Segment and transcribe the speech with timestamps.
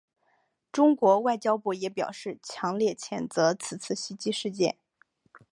[0.71, 4.79] 中国外交部也表示强烈谴责此次袭击事件。